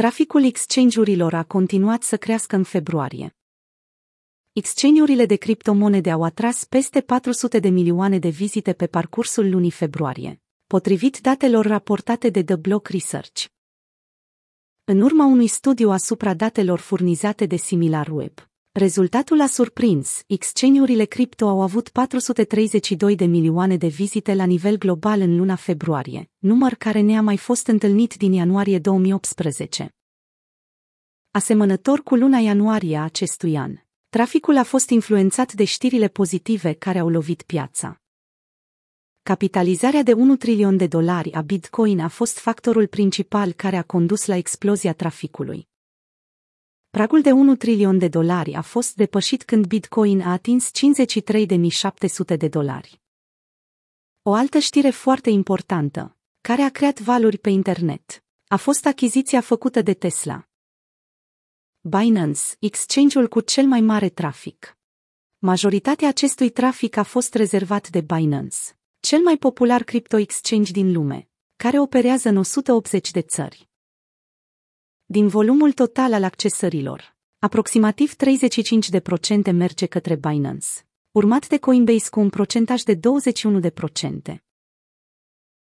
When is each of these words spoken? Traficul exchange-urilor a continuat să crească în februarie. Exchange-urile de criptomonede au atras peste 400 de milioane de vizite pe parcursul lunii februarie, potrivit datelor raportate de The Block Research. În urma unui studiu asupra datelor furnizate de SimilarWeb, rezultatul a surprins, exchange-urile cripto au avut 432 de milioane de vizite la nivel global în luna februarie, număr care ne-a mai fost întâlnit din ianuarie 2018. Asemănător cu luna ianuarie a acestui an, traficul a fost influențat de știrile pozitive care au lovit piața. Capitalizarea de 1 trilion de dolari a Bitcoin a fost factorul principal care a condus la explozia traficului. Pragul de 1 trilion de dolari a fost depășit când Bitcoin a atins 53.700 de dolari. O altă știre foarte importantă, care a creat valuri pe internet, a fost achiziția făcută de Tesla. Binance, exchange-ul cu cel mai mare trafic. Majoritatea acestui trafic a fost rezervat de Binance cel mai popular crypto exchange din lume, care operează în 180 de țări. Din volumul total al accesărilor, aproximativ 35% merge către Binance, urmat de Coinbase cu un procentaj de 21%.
Traficul 0.00 0.44
exchange-urilor 0.44 1.34
a 1.34 1.44
continuat 1.44 2.02
să 2.02 2.16
crească 2.16 2.56
în 2.56 2.62
februarie. 2.62 3.36
Exchange-urile 4.52 5.26
de 5.26 5.36
criptomonede 5.36 6.10
au 6.10 6.22
atras 6.22 6.64
peste 6.64 7.00
400 7.00 7.58
de 7.58 7.68
milioane 7.68 8.18
de 8.18 8.28
vizite 8.28 8.72
pe 8.72 8.86
parcursul 8.86 9.50
lunii 9.50 9.70
februarie, 9.70 10.42
potrivit 10.66 11.18
datelor 11.18 11.66
raportate 11.66 12.28
de 12.28 12.44
The 12.44 12.56
Block 12.56 12.88
Research. 12.88 13.44
În 14.84 15.00
urma 15.00 15.24
unui 15.24 15.46
studiu 15.46 15.90
asupra 15.90 16.34
datelor 16.34 16.78
furnizate 16.78 17.46
de 17.46 17.56
SimilarWeb, 17.56 18.49
rezultatul 18.72 19.40
a 19.40 19.46
surprins, 19.46 20.22
exchange-urile 20.26 21.04
cripto 21.04 21.48
au 21.48 21.62
avut 21.62 21.88
432 21.88 23.16
de 23.16 23.24
milioane 23.24 23.76
de 23.76 23.86
vizite 23.86 24.34
la 24.34 24.44
nivel 24.44 24.78
global 24.78 25.20
în 25.20 25.36
luna 25.36 25.54
februarie, 25.54 26.30
număr 26.38 26.74
care 26.74 27.00
ne-a 27.00 27.22
mai 27.22 27.36
fost 27.36 27.66
întâlnit 27.66 28.14
din 28.14 28.32
ianuarie 28.32 28.78
2018. 28.78 29.94
Asemănător 31.30 32.02
cu 32.02 32.14
luna 32.14 32.38
ianuarie 32.38 32.96
a 32.96 33.02
acestui 33.02 33.56
an, 33.56 33.76
traficul 34.08 34.56
a 34.56 34.62
fost 34.62 34.90
influențat 34.90 35.52
de 35.52 35.64
știrile 35.64 36.08
pozitive 36.08 36.72
care 36.72 36.98
au 36.98 37.08
lovit 37.08 37.42
piața. 37.42 38.00
Capitalizarea 39.22 40.02
de 40.02 40.12
1 40.12 40.36
trilion 40.36 40.76
de 40.76 40.86
dolari 40.86 41.32
a 41.32 41.40
Bitcoin 41.40 42.00
a 42.00 42.08
fost 42.08 42.38
factorul 42.38 42.86
principal 42.86 43.52
care 43.52 43.76
a 43.76 43.82
condus 43.82 44.26
la 44.26 44.36
explozia 44.36 44.92
traficului. 44.92 45.68
Pragul 46.90 47.20
de 47.20 47.32
1 47.32 47.56
trilion 47.56 47.98
de 47.98 48.08
dolari 48.08 48.54
a 48.54 48.60
fost 48.60 48.94
depășit 48.94 49.44
când 49.44 49.66
Bitcoin 49.66 50.20
a 50.20 50.32
atins 50.32 50.70
53.700 50.70 52.36
de 52.36 52.48
dolari. 52.48 53.00
O 54.22 54.34
altă 54.34 54.58
știre 54.58 54.90
foarte 54.90 55.30
importantă, 55.30 56.16
care 56.40 56.62
a 56.62 56.70
creat 56.70 57.00
valuri 57.00 57.38
pe 57.38 57.50
internet, 57.50 58.24
a 58.46 58.56
fost 58.56 58.86
achiziția 58.86 59.40
făcută 59.40 59.82
de 59.82 59.94
Tesla. 59.94 60.48
Binance, 61.80 62.40
exchange-ul 62.58 63.28
cu 63.28 63.40
cel 63.40 63.66
mai 63.66 63.80
mare 63.80 64.08
trafic. 64.08 64.78
Majoritatea 65.38 66.08
acestui 66.08 66.50
trafic 66.50 66.96
a 66.96 67.02
fost 67.02 67.34
rezervat 67.34 67.88
de 67.88 68.00
Binance 68.00 68.58
cel 69.00 69.20
mai 69.20 69.36
popular 69.36 69.82
crypto 69.82 70.16
exchange 70.16 70.72
din 70.72 70.92
lume, 70.92 71.28
care 71.56 71.80
operează 71.80 72.28
în 72.28 72.36
180 72.36 73.10
de 73.10 73.20
țări. 73.20 73.69
Din 75.12 75.28
volumul 75.28 75.72
total 75.72 76.12
al 76.12 76.24
accesărilor, 76.24 77.16
aproximativ 77.38 78.14
35% 79.48 79.52
merge 79.52 79.86
către 79.86 80.16
Binance, 80.16 80.66
urmat 81.10 81.48
de 81.48 81.58
Coinbase 81.58 82.08
cu 82.10 82.20
un 82.20 82.28
procentaj 82.28 82.82
de 82.82 82.96
21%. 82.96 83.00